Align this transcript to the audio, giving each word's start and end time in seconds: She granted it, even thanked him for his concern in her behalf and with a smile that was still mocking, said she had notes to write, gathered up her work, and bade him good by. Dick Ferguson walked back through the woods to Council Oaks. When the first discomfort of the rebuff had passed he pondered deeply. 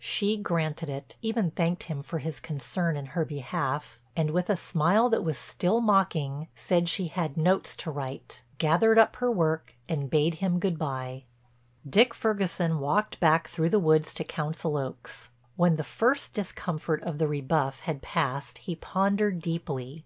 She 0.00 0.36
granted 0.36 0.90
it, 0.90 1.16
even 1.22 1.50
thanked 1.50 1.84
him 1.84 2.02
for 2.02 2.18
his 2.18 2.40
concern 2.40 2.94
in 2.94 3.06
her 3.16 3.24
behalf 3.24 4.00
and 4.14 4.32
with 4.32 4.50
a 4.50 4.54
smile 4.56 5.08
that 5.08 5.24
was 5.24 5.38
still 5.38 5.80
mocking, 5.80 6.48
said 6.54 6.90
she 6.90 7.06
had 7.06 7.38
notes 7.38 7.74
to 7.76 7.90
write, 7.90 8.42
gathered 8.58 8.98
up 8.98 9.16
her 9.16 9.30
work, 9.30 9.76
and 9.88 10.10
bade 10.10 10.34
him 10.44 10.58
good 10.58 10.78
by. 10.78 11.24
Dick 11.88 12.12
Ferguson 12.12 12.80
walked 12.80 13.18
back 13.18 13.48
through 13.48 13.70
the 13.70 13.78
woods 13.78 14.12
to 14.12 14.24
Council 14.24 14.76
Oaks. 14.76 15.30
When 15.56 15.76
the 15.76 15.84
first 15.84 16.34
discomfort 16.34 17.02
of 17.02 17.16
the 17.16 17.26
rebuff 17.26 17.80
had 17.80 18.02
passed 18.02 18.58
he 18.58 18.76
pondered 18.76 19.40
deeply. 19.40 20.04